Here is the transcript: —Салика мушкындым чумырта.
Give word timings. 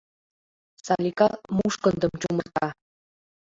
—Салика 0.85 1.27
мушкындым 1.55 2.13
чумырта. 2.21 2.67